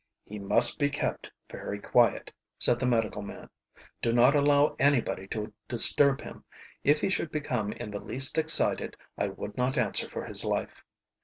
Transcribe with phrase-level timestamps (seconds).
[0.25, 3.51] "He must be kept very quiet," said the medical man.
[4.01, 6.43] "Do not allow anybody to disturb him.
[6.83, 10.83] If he should become in the least excited I would not answer for his life."